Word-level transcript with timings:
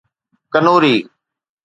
Kanoori 0.53 0.95